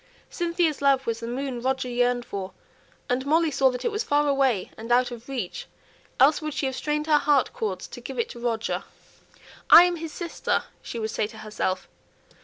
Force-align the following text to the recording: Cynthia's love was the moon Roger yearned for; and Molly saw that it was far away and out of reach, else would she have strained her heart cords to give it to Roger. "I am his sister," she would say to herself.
Cynthia's 0.31 0.81
love 0.81 1.05
was 1.05 1.19
the 1.19 1.27
moon 1.27 1.61
Roger 1.61 1.87
yearned 1.87 2.25
for; 2.25 2.53
and 3.07 3.23
Molly 3.23 3.51
saw 3.51 3.69
that 3.69 3.85
it 3.85 3.91
was 3.91 4.03
far 4.03 4.27
away 4.27 4.71
and 4.75 4.91
out 4.91 5.11
of 5.11 5.29
reach, 5.29 5.67
else 6.19 6.41
would 6.41 6.55
she 6.55 6.65
have 6.65 6.75
strained 6.75 7.05
her 7.05 7.19
heart 7.19 7.53
cords 7.53 7.87
to 7.89 8.01
give 8.01 8.17
it 8.17 8.29
to 8.29 8.39
Roger. 8.39 8.83
"I 9.69 9.83
am 9.83 9.97
his 9.97 10.11
sister," 10.11 10.63
she 10.81 10.97
would 10.97 11.11
say 11.11 11.27
to 11.27 11.37
herself. 11.37 11.87